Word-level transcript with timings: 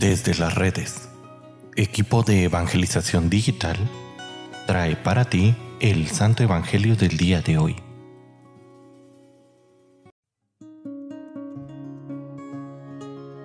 Desde 0.00 0.34
las 0.34 0.54
redes, 0.54 1.10
equipo 1.76 2.22
de 2.22 2.44
evangelización 2.44 3.28
digital 3.28 3.76
trae 4.66 4.96
para 4.96 5.26
ti 5.26 5.54
el 5.78 6.06
Santo 6.06 6.42
Evangelio 6.42 6.96
del 6.96 7.18
día 7.18 7.42
de 7.42 7.58
hoy. 7.58 7.76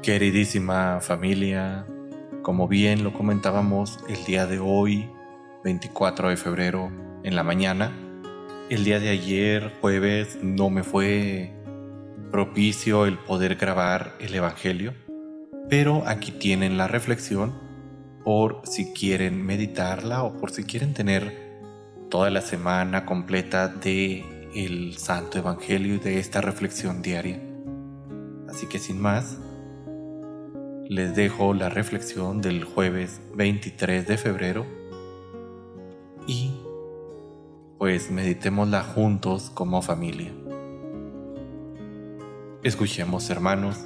Queridísima 0.01 1.01
familia, 1.01 1.85
como 2.41 2.69
bien 2.69 3.03
lo 3.03 3.11
comentábamos 3.11 3.99
el 4.07 4.23
día 4.23 4.47
de 4.47 4.59
hoy, 4.59 5.09
24 5.65 6.29
de 6.29 6.37
febrero, 6.37 6.89
en 7.25 7.35
la 7.35 7.43
mañana, 7.43 7.91
el 8.69 8.85
día 8.85 9.01
de 9.01 9.09
ayer, 9.09 9.73
jueves, 9.81 10.37
no 10.41 10.69
me 10.69 10.83
fue 10.83 11.51
propicio 12.31 13.07
el 13.07 13.17
poder 13.17 13.57
grabar 13.57 14.15
el 14.21 14.33
Evangelio, 14.33 14.93
pero 15.69 16.03
aquí 16.07 16.31
tienen 16.31 16.77
la 16.77 16.87
reflexión 16.87 17.53
por 18.23 18.61
si 18.65 18.93
quieren 18.93 19.45
meditarla 19.45 20.23
o 20.23 20.37
por 20.37 20.51
si 20.51 20.63
quieren 20.63 20.93
tener 20.93 21.45
toda 22.09 22.29
la 22.29 22.41
semana 22.41 23.05
completa 23.05 23.67
de 23.67 24.23
el 24.55 24.97
Santo 24.97 25.37
Evangelio 25.37 25.95
y 25.95 25.99
de 25.99 26.19
esta 26.19 26.41
reflexión 26.41 27.01
diaria. 27.01 27.41
Así 28.49 28.67
que 28.67 28.79
sin 28.79 29.01
más, 29.01 29.37
les 30.87 31.15
dejo 31.15 31.53
la 31.53 31.69
reflexión 31.69 32.41
del 32.41 32.63
jueves 32.63 33.19
23 33.35 34.07
de 34.07 34.17
febrero 34.17 34.65
y 36.27 36.51
pues 37.77 38.11
meditémosla 38.11 38.83
juntos 38.83 39.51
como 39.53 39.81
familia. 39.81 40.31
Escuchemos 42.63 43.29
hermanos 43.29 43.85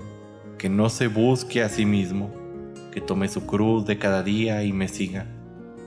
que 0.61 0.69
no 0.69 0.89
se 0.89 1.07
busque 1.07 1.63
a 1.63 1.69
sí 1.69 1.87
mismo, 1.87 2.29
que 2.91 3.01
tome 3.01 3.27
su 3.29 3.47
cruz 3.47 3.87
de 3.87 3.97
cada 3.97 4.21
día 4.21 4.63
y 4.63 4.71
me 4.73 4.87
siga, 4.87 5.25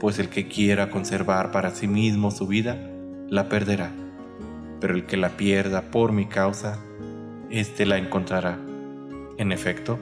pues 0.00 0.19
el 0.19 0.28
que 0.28 0.48
quiera 0.48 0.91
conservar 0.91 1.53
para 1.53 1.70
sí 1.70 1.86
mismo 1.86 2.33
su 2.33 2.48
vida, 2.48 2.77
la 3.30 3.48
perderá, 3.48 3.92
pero 4.80 4.97
el 4.97 5.06
que 5.06 5.17
la 5.17 5.36
pierda 5.36 5.92
por 5.92 6.11
mi 6.11 6.27
causa, 6.27 6.83
éste 7.50 7.86
la 7.86 7.98
encontrará. 7.98 8.58
En 9.39 9.52
efecto, 9.52 9.97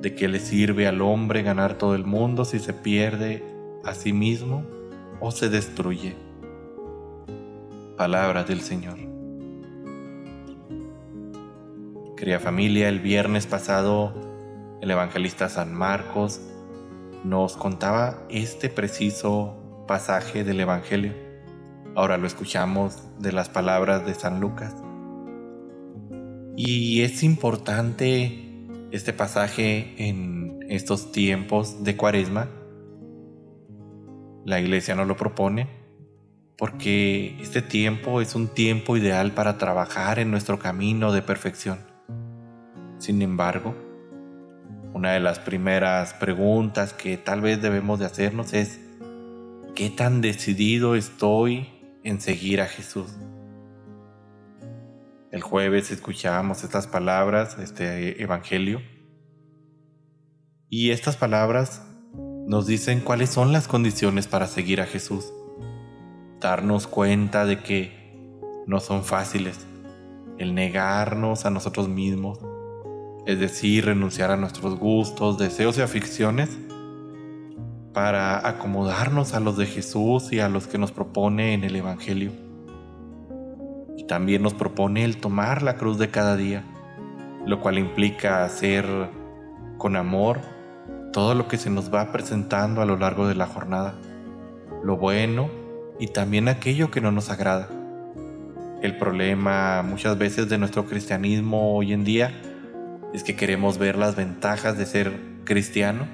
¿De 0.00 0.14
qué 0.14 0.28
le 0.28 0.38
sirve 0.38 0.86
al 0.86 1.02
hombre 1.02 1.42
ganar 1.42 1.74
todo 1.74 1.96
el 1.96 2.04
mundo 2.04 2.44
si 2.44 2.60
se 2.60 2.72
pierde 2.72 3.42
a 3.84 3.92
sí 3.92 4.12
mismo 4.12 4.64
o 5.18 5.32
se 5.32 5.48
destruye? 5.50 6.14
Palabra 7.96 8.44
del 8.44 8.60
Señor. 8.60 9.09
Querida 12.20 12.38
familia, 12.38 12.90
el 12.90 13.00
viernes 13.00 13.46
pasado 13.46 14.12
el 14.82 14.90
evangelista 14.90 15.48
San 15.48 15.72
Marcos 15.72 16.42
nos 17.24 17.56
contaba 17.56 18.26
este 18.28 18.68
preciso 18.68 19.84
pasaje 19.88 20.44
del 20.44 20.60
Evangelio. 20.60 21.14
Ahora 21.96 22.18
lo 22.18 22.26
escuchamos 22.26 22.98
de 23.18 23.32
las 23.32 23.48
palabras 23.48 24.04
de 24.04 24.12
San 24.12 24.38
Lucas. 24.38 24.74
Y 26.58 27.00
es 27.00 27.22
importante 27.22 28.66
este 28.90 29.14
pasaje 29.14 29.94
en 29.96 30.58
estos 30.68 31.12
tiempos 31.12 31.84
de 31.84 31.96
cuaresma. 31.96 32.50
La 34.44 34.60
iglesia 34.60 34.94
nos 34.94 35.08
lo 35.08 35.16
propone 35.16 35.68
porque 36.58 37.40
este 37.40 37.62
tiempo 37.62 38.20
es 38.20 38.34
un 38.34 38.48
tiempo 38.48 38.98
ideal 38.98 39.32
para 39.32 39.56
trabajar 39.56 40.18
en 40.18 40.30
nuestro 40.30 40.58
camino 40.58 41.12
de 41.12 41.22
perfección. 41.22 41.89
Sin 43.00 43.22
embargo, 43.22 43.74
una 44.92 45.12
de 45.12 45.20
las 45.20 45.38
primeras 45.38 46.12
preguntas 46.12 46.92
que 46.92 47.16
tal 47.16 47.40
vez 47.40 47.62
debemos 47.62 47.98
de 47.98 48.04
hacernos 48.04 48.52
es, 48.52 48.78
¿qué 49.74 49.88
tan 49.88 50.20
decidido 50.20 50.94
estoy 50.94 51.70
en 52.04 52.20
seguir 52.20 52.60
a 52.60 52.66
Jesús? 52.66 53.10
El 55.32 55.40
jueves 55.40 55.90
escuchábamos 55.90 56.62
estas 56.62 56.86
palabras, 56.86 57.56
este 57.58 58.22
evangelio. 58.22 58.82
Y 60.68 60.90
estas 60.90 61.16
palabras 61.16 61.82
nos 62.46 62.66
dicen 62.66 63.00
cuáles 63.00 63.30
son 63.30 63.50
las 63.54 63.66
condiciones 63.66 64.26
para 64.26 64.46
seguir 64.46 64.82
a 64.82 64.86
Jesús. 64.86 65.32
Darnos 66.38 66.86
cuenta 66.86 67.46
de 67.46 67.62
que 67.62 68.28
no 68.66 68.78
son 68.78 69.04
fáciles. 69.04 69.66
El 70.36 70.54
negarnos 70.54 71.46
a 71.46 71.50
nosotros 71.50 71.88
mismos, 71.88 72.40
es 73.30 73.40
decir, 73.40 73.86
renunciar 73.86 74.30
a 74.30 74.36
nuestros 74.36 74.78
gustos, 74.78 75.38
deseos 75.38 75.78
y 75.78 75.82
aficiones 75.82 76.58
para 77.92 78.46
acomodarnos 78.46 79.34
a 79.34 79.40
los 79.40 79.56
de 79.56 79.66
Jesús 79.66 80.32
y 80.32 80.40
a 80.40 80.48
los 80.48 80.66
que 80.66 80.78
nos 80.78 80.92
propone 80.92 81.54
en 81.54 81.64
el 81.64 81.76
Evangelio 81.76 82.32
también 84.10 84.42
nos 84.42 84.54
propone 84.54 85.04
el 85.04 85.18
tomar 85.18 85.62
la 85.62 85.76
cruz 85.76 85.96
de 85.96 86.10
cada 86.10 86.36
día, 86.36 86.64
lo 87.46 87.60
cual 87.60 87.78
implica 87.78 88.44
hacer 88.44 88.84
con 89.78 89.94
amor 89.94 90.40
todo 91.12 91.36
lo 91.36 91.46
que 91.46 91.56
se 91.56 91.70
nos 91.70 91.94
va 91.94 92.10
presentando 92.10 92.82
a 92.82 92.86
lo 92.86 92.96
largo 92.96 93.28
de 93.28 93.36
la 93.36 93.46
jornada, 93.46 93.94
lo 94.82 94.96
bueno 94.96 95.48
y 96.00 96.08
también 96.08 96.48
aquello 96.48 96.90
que 96.90 97.00
no 97.00 97.12
nos 97.12 97.30
agrada. 97.30 97.68
El 98.82 98.98
problema 98.98 99.84
muchas 99.84 100.18
veces 100.18 100.48
de 100.48 100.58
nuestro 100.58 100.86
cristianismo 100.86 101.76
hoy 101.76 101.92
en 101.92 102.02
día 102.02 102.32
es 103.12 103.24
que 103.24 103.36
queremos 103.36 103.78
ver 103.78 103.96
las 103.96 104.16
ventajas 104.16 104.78
de 104.78 104.86
ser 104.86 105.12
cristiano 105.44 106.06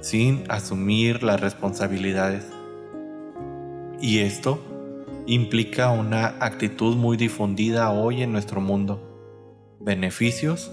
sin 0.00 0.44
asumir 0.50 1.22
las 1.22 1.40
responsabilidades. 1.40 2.44
Y 4.00 4.18
esto 4.18 4.62
implica 5.26 5.90
una 5.90 6.34
actitud 6.40 6.96
muy 6.96 7.16
difundida 7.16 7.90
hoy 7.90 8.22
en 8.22 8.32
nuestro 8.32 8.60
mundo. 8.60 9.00
Beneficios 9.80 10.70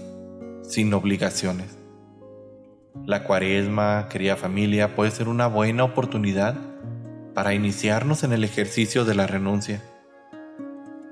sin 0.62 0.92
obligaciones. 0.92 1.78
La 3.06 3.24
cuaresma, 3.24 4.08
querida 4.10 4.36
familia, 4.36 4.94
puede 4.94 5.10
ser 5.10 5.28
una 5.28 5.46
buena 5.46 5.84
oportunidad 5.84 6.56
para 7.34 7.54
iniciarnos 7.54 8.24
en 8.24 8.32
el 8.32 8.44
ejercicio 8.44 9.06
de 9.06 9.14
la 9.14 9.26
renuncia. 9.26 9.82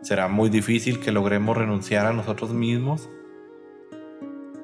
Será 0.03 0.29
muy 0.29 0.51
difícil 0.51 1.01
que 1.01 1.13
logremos 1.13 1.57
renunciar 1.57 2.05
a 2.05 2.13
nosotros 2.13 2.53
mismos 2.53 3.09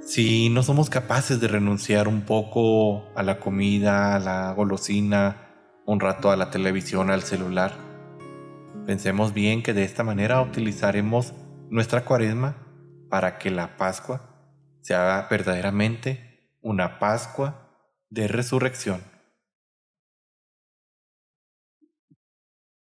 si 0.06 0.50
no 0.50 0.62
somos 0.62 0.89
capaces 0.89 1.41
de 1.41 1.49
renunciar 1.49 2.06
un 2.06 2.22
poco 2.22 3.12
a 3.17 3.25
la 3.25 3.41
comida, 3.41 4.15
a 4.15 4.21
la 4.21 4.53
golosina, 4.53 5.49
un 5.84 5.99
rato 5.99 6.31
a 6.31 6.37
la 6.37 6.49
televisión, 6.50 7.11
al 7.11 7.22
celular. 7.22 7.72
Pensemos 8.87 9.34
bien 9.34 9.65
que 9.65 9.75
de 9.75 9.83
esta 9.83 10.05
manera 10.05 10.41
utilizaremos 10.41 11.34
nuestra 11.71 12.05
cuaresma 12.05 12.55
para 13.11 13.37
que 13.39 13.50
la 13.50 13.77
Pascua 13.77 14.79
sea 14.81 15.26
verdaderamente 15.29 16.52
una 16.62 17.00
Pascua 17.00 17.69
de 18.09 18.29
resurrección. 18.29 19.00